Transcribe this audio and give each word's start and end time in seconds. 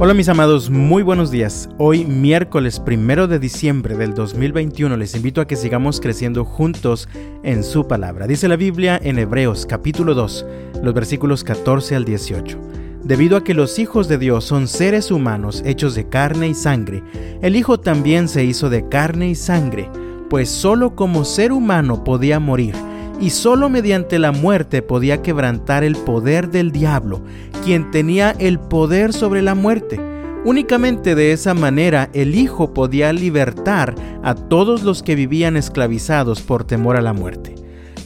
Hola 0.00 0.12
mis 0.12 0.28
amados, 0.28 0.70
muy 0.70 1.04
buenos 1.04 1.30
días. 1.30 1.68
Hoy 1.78 2.04
miércoles 2.04 2.80
primero 2.80 3.28
de 3.28 3.38
diciembre 3.38 3.96
del 3.96 4.12
2021 4.12 4.96
les 4.96 5.14
invito 5.14 5.40
a 5.40 5.46
que 5.46 5.54
sigamos 5.54 6.00
creciendo 6.00 6.44
juntos 6.44 7.08
en 7.44 7.62
su 7.62 7.86
palabra. 7.86 8.26
Dice 8.26 8.48
la 8.48 8.56
Biblia 8.56 9.00
en 9.00 9.20
Hebreos 9.20 9.66
capítulo 9.66 10.14
2, 10.14 10.46
los 10.82 10.94
versículos 10.94 11.44
14 11.44 11.94
al 11.94 12.04
18. 12.04 12.58
Debido 13.04 13.36
a 13.36 13.44
que 13.44 13.54
los 13.54 13.78
hijos 13.78 14.08
de 14.08 14.18
Dios 14.18 14.44
son 14.44 14.66
seres 14.66 15.12
humanos 15.12 15.62
hechos 15.64 15.94
de 15.94 16.08
carne 16.08 16.48
y 16.48 16.54
sangre, 16.54 17.04
el 17.40 17.54
Hijo 17.54 17.78
también 17.78 18.26
se 18.26 18.44
hizo 18.44 18.70
de 18.70 18.88
carne 18.88 19.28
y 19.28 19.36
sangre, 19.36 19.88
pues 20.28 20.48
solo 20.48 20.96
como 20.96 21.24
ser 21.24 21.52
humano 21.52 22.02
podía 22.02 22.40
morir 22.40 22.74
y 23.20 23.30
solo 23.30 23.68
mediante 23.68 24.18
la 24.18 24.32
muerte 24.32 24.82
podía 24.82 25.22
quebrantar 25.22 25.84
el 25.84 25.96
poder 25.96 26.50
del 26.50 26.72
diablo, 26.72 27.22
quien 27.64 27.90
tenía 27.90 28.32
el 28.38 28.58
poder 28.58 29.12
sobre 29.12 29.42
la 29.42 29.54
muerte. 29.54 30.00
Únicamente 30.44 31.14
de 31.14 31.32
esa 31.32 31.54
manera 31.54 32.10
el 32.12 32.34
Hijo 32.34 32.74
podía 32.74 33.12
libertar 33.12 33.94
a 34.22 34.34
todos 34.34 34.82
los 34.82 35.02
que 35.02 35.14
vivían 35.14 35.56
esclavizados 35.56 36.42
por 36.42 36.64
temor 36.64 36.96
a 36.96 37.02
la 37.02 37.12
muerte. 37.12 37.54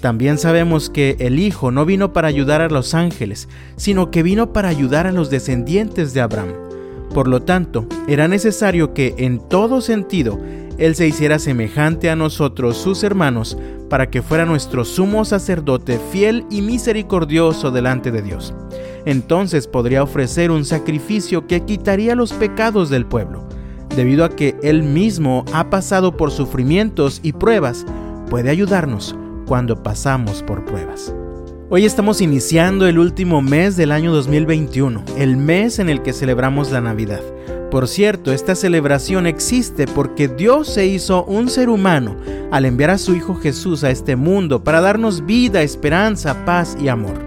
También 0.00 0.38
sabemos 0.38 0.90
que 0.90 1.16
el 1.18 1.40
Hijo 1.40 1.72
no 1.72 1.84
vino 1.84 2.12
para 2.12 2.28
ayudar 2.28 2.60
a 2.60 2.68
los 2.68 2.94
ángeles, 2.94 3.48
sino 3.76 4.12
que 4.12 4.22
vino 4.22 4.52
para 4.52 4.68
ayudar 4.68 5.08
a 5.08 5.12
los 5.12 5.30
descendientes 5.30 6.14
de 6.14 6.20
Abraham. 6.20 6.67
Por 7.12 7.28
lo 7.28 7.42
tanto, 7.42 7.86
era 8.06 8.28
necesario 8.28 8.94
que 8.94 9.14
en 9.18 9.38
todo 9.40 9.80
sentido 9.80 10.38
Él 10.78 10.94
se 10.94 11.08
hiciera 11.08 11.38
semejante 11.38 12.10
a 12.10 12.16
nosotros, 12.16 12.76
sus 12.76 13.02
hermanos, 13.02 13.56
para 13.88 14.10
que 14.10 14.22
fuera 14.22 14.44
nuestro 14.44 14.84
sumo 14.84 15.24
sacerdote 15.24 15.98
fiel 16.12 16.44
y 16.50 16.62
misericordioso 16.62 17.70
delante 17.70 18.10
de 18.10 18.22
Dios. 18.22 18.54
Entonces 19.06 19.66
podría 19.66 20.02
ofrecer 20.02 20.50
un 20.50 20.64
sacrificio 20.64 21.46
que 21.46 21.64
quitaría 21.64 22.14
los 22.14 22.32
pecados 22.32 22.90
del 22.90 23.06
pueblo. 23.06 23.48
Debido 23.96 24.24
a 24.24 24.28
que 24.28 24.54
Él 24.62 24.82
mismo 24.82 25.44
ha 25.52 25.70
pasado 25.70 26.16
por 26.16 26.30
sufrimientos 26.30 27.20
y 27.22 27.32
pruebas, 27.32 27.86
puede 28.28 28.50
ayudarnos 28.50 29.16
cuando 29.46 29.82
pasamos 29.82 30.42
por 30.42 30.64
pruebas. 30.66 31.14
Hoy 31.70 31.84
estamos 31.84 32.22
iniciando 32.22 32.86
el 32.86 32.98
último 32.98 33.42
mes 33.42 33.76
del 33.76 33.92
año 33.92 34.10
2021, 34.10 35.04
el 35.18 35.36
mes 35.36 35.78
en 35.78 35.90
el 35.90 36.00
que 36.00 36.14
celebramos 36.14 36.70
la 36.70 36.80
Navidad. 36.80 37.20
Por 37.70 37.88
cierto, 37.88 38.32
esta 38.32 38.54
celebración 38.54 39.26
existe 39.26 39.86
porque 39.86 40.28
Dios 40.28 40.66
se 40.66 40.86
hizo 40.86 41.24
un 41.24 41.50
ser 41.50 41.68
humano 41.68 42.16
al 42.50 42.64
enviar 42.64 42.88
a 42.88 42.96
su 42.96 43.14
Hijo 43.14 43.34
Jesús 43.34 43.84
a 43.84 43.90
este 43.90 44.16
mundo 44.16 44.64
para 44.64 44.80
darnos 44.80 45.26
vida, 45.26 45.60
esperanza, 45.60 46.46
paz 46.46 46.74
y 46.80 46.88
amor. 46.88 47.18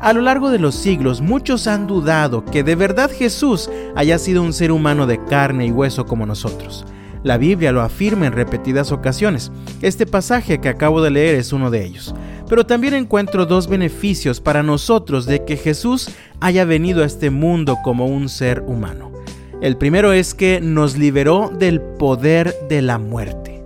A 0.00 0.12
lo 0.12 0.20
largo 0.20 0.50
de 0.50 0.58
los 0.58 0.74
siglos 0.74 1.22
muchos 1.22 1.66
han 1.66 1.86
dudado 1.86 2.44
que 2.44 2.62
de 2.62 2.74
verdad 2.74 3.10
Jesús 3.10 3.70
haya 3.96 4.18
sido 4.18 4.42
un 4.42 4.52
ser 4.52 4.70
humano 4.70 5.06
de 5.06 5.24
carne 5.24 5.64
y 5.64 5.72
hueso 5.72 6.04
como 6.04 6.26
nosotros. 6.26 6.84
La 7.22 7.38
Biblia 7.38 7.72
lo 7.72 7.80
afirma 7.80 8.26
en 8.26 8.34
repetidas 8.34 8.92
ocasiones. 8.92 9.50
Este 9.80 10.04
pasaje 10.04 10.60
que 10.60 10.68
acabo 10.68 11.00
de 11.00 11.10
leer 11.10 11.36
es 11.36 11.54
uno 11.54 11.70
de 11.70 11.86
ellos. 11.86 12.14
Pero 12.48 12.64
también 12.66 12.94
encuentro 12.94 13.46
dos 13.46 13.68
beneficios 13.68 14.40
para 14.40 14.62
nosotros 14.62 15.26
de 15.26 15.44
que 15.44 15.56
Jesús 15.56 16.10
haya 16.40 16.64
venido 16.64 17.02
a 17.02 17.06
este 17.06 17.30
mundo 17.30 17.76
como 17.84 18.06
un 18.06 18.28
ser 18.28 18.62
humano. 18.66 19.12
El 19.60 19.76
primero 19.76 20.12
es 20.12 20.34
que 20.34 20.60
nos 20.60 20.96
liberó 20.96 21.50
del 21.50 21.80
poder 21.80 22.54
de 22.68 22.80
la 22.80 22.98
muerte. 22.98 23.62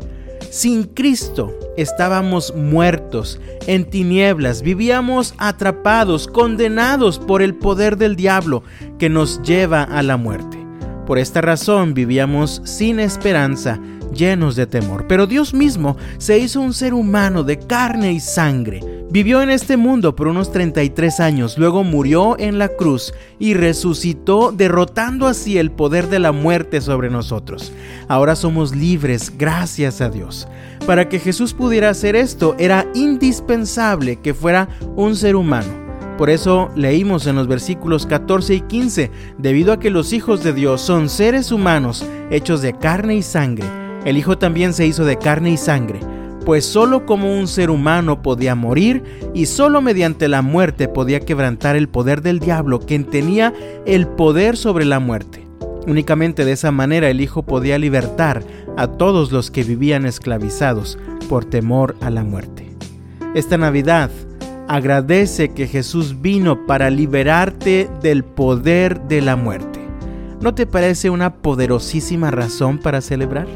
Sin 0.50 0.84
Cristo 0.84 1.54
estábamos 1.76 2.54
muertos, 2.54 3.40
en 3.66 3.84
tinieblas, 3.84 4.62
vivíamos 4.62 5.34
atrapados, 5.38 6.26
condenados 6.26 7.18
por 7.18 7.40
el 7.42 7.54
poder 7.54 7.96
del 7.96 8.16
diablo 8.16 8.62
que 8.98 9.08
nos 9.08 9.42
lleva 9.42 9.82
a 9.82 10.02
la 10.02 10.16
muerte. 10.16 10.61
Por 11.06 11.18
esta 11.18 11.40
razón 11.40 11.94
vivíamos 11.94 12.62
sin 12.64 13.00
esperanza, 13.00 13.80
llenos 14.14 14.56
de 14.56 14.66
temor. 14.66 15.06
Pero 15.08 15.26
Dios 15.26 15.54
mismo 15.54 15.96
se 16.18 16.38
hizo 16.38 16.60
un 16.60 16.74
ser 16.74 16.94
humano 16.94 17.42
de 17.42 17.58
carne 17.58 18.12
y 18.12 18.20
sangre 18.20 18.80
Vivió 19.12 19.42
en 19.42 19.50
este 19.50 19.76
mundo 19.76 20.16
por 20.16 20.26
unos 20.26 20.52
33 20.52 21.20
años, 21.20 21.58
luego 21.58 21.84
murió 21.84 22.38
en 22.38 22.56
la 22.56 22.68
cruz 22.68 23.12
y 23.38 23.52
resucitó 23.52 24.52
derrotando 24.52 25.26
así 25.26 25.58
el 25.58 25.70
poder 25.70 26.08
de 26.08 26.18
la 26.18 26.32
muerte 26.32 26.80
sobre 26.80 27.10
nosotros. 27.10 27.74
Ahora 28.08 28.36
somos 28.36 28.74
libres 28.74 29.30
gracias 29.36 30.00
a 30.00 30.08
Dios. 30.08 30.48
Para 30.86 31.10
que 31.10 31.18
Jesús 31.18 31.52
pudiera 31.52 31.90
hacer 31.90 32.16
esto 32.16 32.56
era 32.58 32.86
indispensable 32.94 34.16
que 34.16 34.32
fuera 34.32 34.70
un 34.96 35.14
ser 35.14 35.36
humano. 35.36 35.81
Por 36.18 36.30
eso 36.30 36.70
leímos 36.76 37.26
en 37.26 37.36
los 37.36 37.48
versículos 37.48 38.06
14 38.06 38.54
y 38.54 38.60
15, 38.60 39.10
debido 39.38 39.72
a 39.72 39.78
que 39.78 39.90
los 39.90 40.12
hijos 40.12 40.44
de 40.44 40.52
Dios 40.52 40.80
son 40.80 41.08
seres 41.08 41.52
humanos 41.52 42.04
hechos 42.30 42.62
de 42.62 42.74
carne 42.74 43.16
y 43.16 43.22
sangre, 43.22 43.66
el 44.04 44.16
Hijo 44.16 44.38
también 44.38 44.72
se 44.72 44.86
hizo 44.86 45.04
de 45.04 45.16
carne 45.16 45.50
y 45.50 45.56
sangre 45.56 46.00
pues 46.44 46.64
solo 46.64 47.06
como 47.06 47.38
un 47.38 47.46
ser 47.46 47.70
humano 47.70 48.22
podía 48.22 48.54
morir 48.54 49.02
y 49.34 49.46
solo 49.46 49.80
mediante 49.80 50.28
la 50.28 50.42
muerte 50.42 50.88
podía 50.88 51.20
quebrantar 51.20 51.76
el 51.76 51.88
poder 51.88 52.22
del 52.22 52.40
diablo, 52.40 52.80
quien 52.80 53.04
tenía 53.04 53.52
el 53.86 54.08
poder 54.08 54.56
sobre 54.56 54.84
la 54.84 54.98
muerte. 54.98 55.46
Únicamente 55.86 56.44
de 56.44 56.52
esa 56.52 56.70
manera 56.70 57.10
el 57.10 57.20
Hijo 57.20 57.42
podía 57.42 57.78
libertar 57.78 58.42
a 58.76 58.86
todos 58.86 59.32
los 59.32 59.50
que 59.50 59.64
vivían 59.64 60.06
esclavizados 60.06 60.98
por 61.28 61.44
temor 61.44 61.96
a 62.00 62.10
la 62.10 62.22
muerte. 62.22 62.70
Esta 63.34 63.56
Navidad 63.56 64.10
agradece 64.68 65.50
que 65.50 65.66
Jesús 65.66 66.20
vino 66.20 66.66
para 66.66 66.90
liberarte 66.90 67.90
del 68.02 68.24
poder 68.24 69.00
de 69.02 69.20
la 69.20 69.36
muerte. 69.36 69.80
¿No 70.40 70.54
te 70.54 70.66
parece 70.66 71.10
una 71.10 71.34
poderosísima 71.36 72.30
razón 72.30 72.78
para 72.78 73.00
celebrar? 73.00 73.46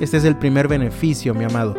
Este 0.00 0.16
es 0.16 0.24
el 0.24 0.36
primer 0.36 0.68
beneficio, 0.68 1.34
mi 1.34 1.44
amado 1.44 1.74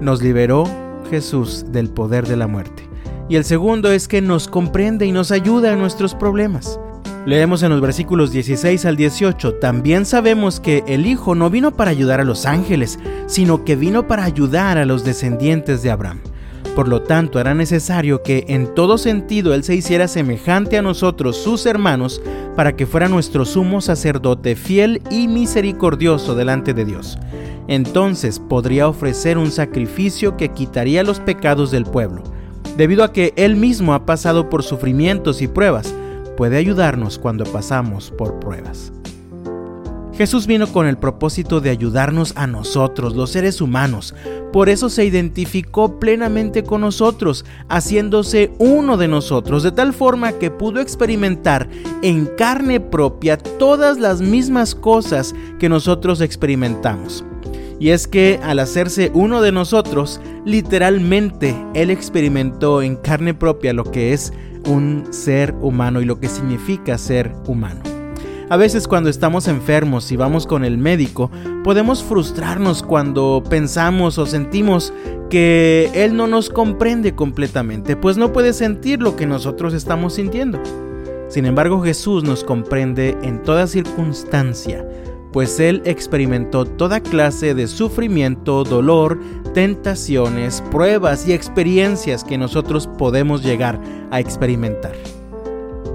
nos 0.00 0.22
liberó 0.22 0.64
Jesús 1.10 1.66
del 1.68 1.88
poder 1.88 2.26
de 2.26 2.36
la 2.36 2.46
muerte. 2.46 2.88
Y 3.28 3.36
el 3.36 3.44
segundo 3.44 3.90
es 3.90 4.08
que 4.08 4.20
nos 4.20 4.48
comprende 4.48 5.06
y 5.06 5.12
nos 5.12 5.30
ayuda 5.30 5.72
en 5.72 5.78
nuestros 5.78 6.14
problemas. 6.14 6.78
Leemos 7.24 7.64
en 7.64 7.70
los 7.70 7.80
versículos 7.80 8.30
16 8.30 8.84
al 8.84 8.96
18, 8.96 9.54
también 9.54 10.06
sabemos 10.06 10.60
que 10.60 10.84
el 10.86 11.06
Hijo 11.06 11.34
no 11.34 11.50
vino 11.50 11.72
para 11.72 11.90
ayudar 11.90 12.20
a 12.20 12.24
los 12.24 12.46
ángeles, 12.46 13.00
sino 13.26 13.64
que 13.64 13.74
vino 13.74 14.06
para 14.06 14.22
ayudar 14.22 14.78
a 14.78 14.86
los 14.86 15.04
descendientes 15.04 15.82
de 15.82 15.90
Abraham. 15.90 16.20
Por 16.76 16.86
lo 16.86 17.02
tanto, 17.02 17.40
era 17.40 17.54
necesario 17.54 18.22
que 18.22 18.44
en 18.48 18.72
todo 18.72 18.98
sentido 18.98 19.52
Él 19.52 19.64
se 19.64 19.74
hiciera 19.74 20.06
semejante 20.06 20.78
a 20.78 20.82
nosotros, 20.82 21.36
sus 21.36 21.66
hermanos, 21.66 22.22
para 22.54 22.76
que 22.76 22.86
fuera 22.86 23.08
nuestro 23.08 23.44
sumo 23.44 23.80
sacerdote 23.80 24.54
fiel 24.54 25.02
y 25.10 25.26
misericordioso 25.26 26.36
delante 26.36 26.72
de 26.72 26.84
Dios 26.84 27.18
entonces 27.68 28.38
podría 28.38 28.88
ofrecer 28.88 29.38
un 29.38 29.50
sacrificio 29.50 30.36
que 30.36 30.50
quitaría 30.50 31.02
los 31.02 31.20
pecados 31.20 31.70
del 31.70 31.84
pueblo. 31.84 32.22
Debido 32.76 33.04
a 33.04 33.12
que 33.12 33.32
Él 33.36 33.56
mismo 33.56 33.94
ha 33.94 34.06
pasado 34.06 34.48
por 34.48 34.62
sufrimientos 34.62 35.42
y 35.42 35.48
pruebas, 35.48 35.94
puede 36.36 36.58
ayudarnos 36.58 37.18
cuando 37.18 37.44
pasamos 37.44 38.10
por 38.10 38.38
pruebas. 38.38 38.92
Jesús 40.16 40.46
vino 40.46 40.66
con 40.72 40.86
el 40.86 40.96
propósito 40.96 41.60
de 41.60 41.68
ayudarnos 41.68 42.32
a 42.36 42.46
nosotros, 42.46 43.14
los 43.14 43.30
seres 43.30 43.60
humanos. 43.60 44.14
Por 44.50 44.70
eso 44.70 44.88
se 44.88 45.04
identificó 45.04 46.00
plenamente 46.00 46.62
con 46.62 46.80
nosotros, 46.80 47.44
haciéndose 47.68 48.50
uno 48.58 48.96
de 48.96 49.08
nosotros, 49.08 49.62
de 49.62 49.72
tal 49.72 49.92
forma 49.92 50.32
que 50.32 50.50
pudo 50.50 50.80
experimentar 50.80 51.68
en 52.00 52.26
carne 52.38 52.80
propia 52.80 53.36
todas 53.36 53.98
las 53.98 54.22
mismas 54.22 54.74
cosas 54.74 55.34
que 55.58 55.68
nosotros 55.68 56.22
experimentamos. 56.22 57.22
Y 57.78 57.90
es 57.90 58.06
que 58.06 58.40
al 58.42 58.58
hacerse 58.58 59.10
uno 59.12 59.42
de 59.42 59.52
nosotros, 59.52 60.22
literalmente 60.46 61.54
Él 61.74 61.90
experimentó 61.90 62.80
en 62.80 62.96
carne 62.96 63.34
propia 63.34 63.74
lo 63.74 63.84
que 63.84 64.14
es 64.14 64.32
un 64.66 65.08
ser 65.10 65.54
humano 65.60 66.00
y 66.00 66.06
lo 66.06 66.18
que 66.18 66.28
significa 66.28 66.96
ser 66.96 67.34
humano. 67.46 67.85
A 68.48 68.56
veces 68.56 68.86
cuando 68.86 69.10
estamos 69.10 69.48
enfermos 69.48 70.12
y 70.12 70.16
vamos 70.16 70.46
con 70.46 70.64
el 70.64 70.78
médico, 70.78 71.32
podemos 71.64 72.04
frustrarnos 72.04 72.84
cuando 72.84 73.42
pensamos 73.50 74.18
o 74.18 74.26
sentimos 74.26 74.92
que 75.28 75.90
Él 75.94 76.16
no 76.16 76.28
nos 76.28 76.48
comprende 76.48 77.16
completamente, 77.16 77.96
pues 77.96 78.16
no 78.16 78.32
puede 78.32 78.52
sentir 78.52 79.02
lo 79.02 79.16
que 79.16 79.26
nosotros 79.26 79.74
estamos 79.74 80.14
sintiendo. 80.14 80.60
Sin 81.28 81.44
embargo, 81.44 81.82
Jesús 81.82 82.22
nos 82.22 82.44
comprende 82.44 83.16
en 83.24 83.42
toda 83.42 83.66
circunstancia, 83.66 84.86
pues 85.32 85.58
Él 85.58 85.82
experimentó 85.84 86.66
toda 86.66 87.00
clase 87.00 87.52
de 87.52 87.66
sufrimiento, 87.66 88.62
dolor, 88.62 89.18
tentaciones, 89.54 90.62
pruebas 90.70 91.26
y 91.26 91.32
experiencias 91.32 92.22
que 92.22 92.38
nosotros 92.38 92.86
podemos 92.86 93.42
llegar 93.42 93.80
a 94.12 94.20
experimentar. 94.20 94.94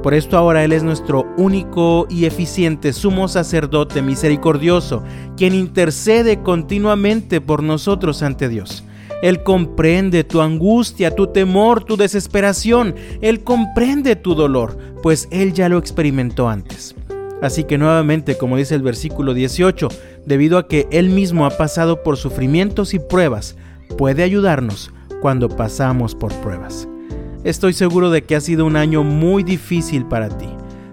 Por 0.03 0.15
esto 0.15 0.35
ahora 0.35 0.63
Él 0.63 0.71
es 0.71 0.81
nuestro 0.81 1.27
único 1.37 2.07
y 2.09 2.25
eficiente 2.25 2.91
sumo 2.91 3.27
sacerdote 3.27 4.01
misericordioso, 4.01 5.03
quien 5.37 5.53
intercede 5.53 6.41
continuamente 6.41 7.39
por 7.39 7.61
nosotros 7.61 8.23
ante 8.23 8.49
Dios. 8.49 8.83
Él 9.21 9.43
comprende 9.43 10.23
tu 10.23 10.41
angustia, 10.41 11.15
tu 11.15 11.27
temor, 11.27 11.83
tu 11.83 11.95
desesperación. 11.95 12.95
Él 13.21 13.43
comprende 13.43 14.15
tu 14.15 14.33
dolor, 14.33 14.75
pues 15.03 15.27
Él 15.31 15.53
ya 15.53 15.69
lo 15.69 15.77
experimentó 15.77 16.49
antes. 16.49 16.95
Así 17.41 17.63
que 17.63 17.77
nuevamente, 17.77 18.37
como 18.37 18.57
dice 18.57 18.73
el 18.73 18.81
versículo 18.81 19.35
18, 19.35 19.87
debido 20.25 20.57
a 20.57 20.67
que 20.67 20.87
Él 20.91 21.09
mismo 21.09 21.45
ha 21.45 21.51
pasado 21.51 22.01
por 22.01 22.17
sufrimientos 22.17 22.95
y 22.95 22.99
pruebas, 22.99 23.55
puede 23.97 24.23
ayudarnos 24.23 24.91
cuando 25.21 25.49
pasamos 25.49 26.15
por 26.15 26.33
pruebas. 26.41 26.87
Estoy 27.43 27.73
seguro 27.73 28.11
de 28.11 28.23
que 28.23 28.35
ha 28.35 28.41
sido 28.41 28.65
un 28.65 28.75
año 28.75 29.03
muy 29.03 29.43
difícil 29.43 30.05
para 30.05 30.29
ti. 30.37 30.47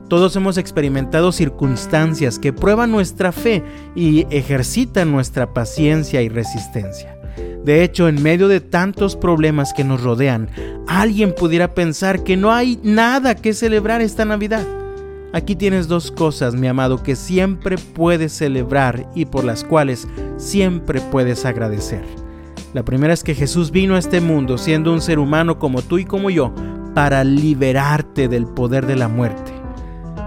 Todos 0.09 0.35
hemos 0.37 0.57
experimentado 0.57 1.33
circunstancias 1.33 2.39
que 2.39 2.55
prueban 2.55 2.91
nuestra 2.91 3.33
fe 3.33 3.63
y 3.95 4.27
ejercitan 4.31 5.13
nuestra 5.13 5.53
paciencia 5.53 6.23
y 6.23 6.31
resistencia. 6.31 7.15
De 7.63 7.85
hecho, 7.85 8.09
en 8.09 8.23
medio 8.23 8.49
de 8.49 8.61
tantos 8.61 9.15
problemas 9.15 9.75
que 9.75 9.85
nos 9.85 10.03
rodean, 10.03 10.49
alguien 10.87 11.35
pudiera 11.35 11.75
pensar 11.75 12.25
que 12.25 12.39
no 12.39 12.51
hay 12.51 12.81
nada 12.83 13.35
que 13.35 13.53
celebrar 13.53 14.01
esta 14.01 14.25
Navidad. 14.25 14.67
Aquí 15.35 15.55
tienes 15.55 15.89
dos 15.89 16.11
cosas, 16.11 16.55
mi 16.55 16.67
amado, 16.67 17.03
que 17.03 17.15
siempre 17.15 17.77
puedes 17.77 18.33
celebrar 18.33 19.07
y 19.15 19.27
por 19.27 19.45
las 19.45 19.63
cuales 19.63 20.09
siempre 20.39 21.03
puedes 21.03 21.45
agradecer. 21.45 22.03
La 22.79 22.85
primera 22.85 23.13
es 23.13 23.25
que 23.25 23.35
Jesús 23.35 23.73
vino 23.73 23.97
a 23.97 23.99
este 23.99 24.21
mundo 24.21 24.57
siendo 24.57 24.93
un 24.93 25.01
ser 25.01 25.19
humano 25.19 25.59
como 25.59 25.83
tú 25.83 25.99
y 25.99 26.05
como 26.05 26.31
yo 26.31 26.55
para 26.95 27.25
liberarte 27.25 28.29
del 28.29 28.47
poder 28.47 28.87
de 28.87 28.95
la 28.95 29.09
muerte. 29.09 29.51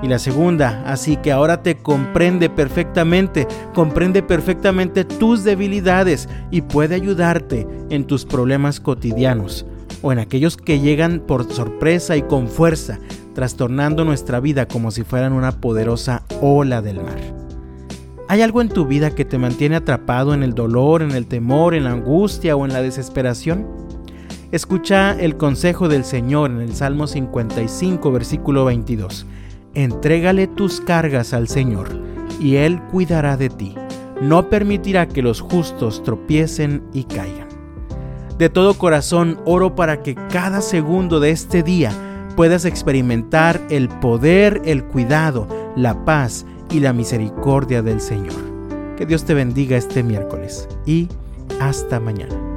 Y 0.03 0.09
la 0.09 0.19
segunda, 0.19 0.83
así 0.85 1.15
que 1.15 1.31
ahora 1.31 1.63
te 1.63 1.77
comprende 1.77 2.49
perfectamente, 2.49 3.47
comprende 3.73 4.21
perfectamente 4.21 5.05
tus 5.05 5.45
debilidades 5.45 6.27
y 6.51 6.63
puede 6.63 6.95
ayudarte 6.95 7.65
en 7.89 8.03
tus 8.03 8.25
problemas 8.25 8.81
cotidianos 8.81 9.65
o 10.01 10.11
en 10.11 10.19
aquellos 10.19 10.57
que 10.57 10.81
llegan 10.81 11.21
por 11.21 11.49
sorpresa 11.53 12.17
y 12.17 12.21
con 12.21 12.49
fuerza, 12.49 12.99
trastornando 13.33 14.03
nuestra 14.03 14.41
vida 14.41 14.67
como 14.67 14.91
si 14.91 15.03
fueran 15.03 15.31
una 15.31 15.53
poderosa 15.53 16.23
ola 16.41 16.81
del 16.81 16.97
mar. 16.97 17.40
¿Hay 18.31 18.41
algo 18.41 18.61
en 18.61 18.69
tu 18.69 18.85
vida 18.85 19.13
que 19.13 19.25
te 19.25 19.37
mantiene 19.37 19.75
atrapado 19.75 20.33
en 20.33 20.41
el 20.41 20.53
dolor, 20.53 21.01
en 21.01 21.11
el 21.11 21.27
temor, 21.27 21.75
en 21.75 21.83
la 21.83 21.91
angustia 21.91 22.55
o 22.55 22.63
en 22.63 22.71
la 22.71 22.81
desesperación? 22.81 23.67
Escucha 24.53 25.11
el 25.19 25.35
consejo 25.35 25.89
del 25.89 26.05
Señor 26.05 26.49
en 26.49 26.61
el 26.61 26.73
Salmo 26.73 27.07
55, 27.07 28.09
versículo 28.09 28.63
22. 28.63 29.25
Entrégale 29.73 30.47
tus 30.47 30.79
cargas 30.79 31.33
al 31.33 31.49
Señor, 31.49 31.89
y 32.39 32.55
Él 32.55 32.81
cuidará 32.83 33.35
de 33.35 33.49
ti. 33.49 33.75
No 34.21 34.49
permitirá 34.49 35.09
que 35.09 35.21
los 35.21 35.41
justos 35.41 36.01
tropiecen 36.01 36.83
y 36.93 37.03
caigan. 37.03 37.49
De 38.37 38.47
todo 38.47 38.75
corazón 38.75 39.41
oro 39.43 39.75
para 39.75 40.03
que 40.03 40.15
cada 40.31 40.61
segundo 40.61 41.19
de 41.19 41.31
este 41.31 41.63
día 41.63 41.91
puedas 42.37 42.63
experimentar 42.63 43.59
el 43.69 43.89
poder, 43.89 44.61
el 44.63 44.85
cuidado, 44.85 45.49
la 45.75 46.05
paz 46.05 46.45
y 46.71 46.79
la 46.79 46.93
misericordia 46.93 47.81
del 47.81 47.99
Señor. 47.99 48.35
Que 48.97 49.05
Dios 49.05 49.25
te 49.25 49.33
bendiga 49.33 49.77
este 49.77 50.03
miércoles 50.03 50.67
y 50.85 51.07
hasta 51.59 51.99
mañana. 51.99 52.50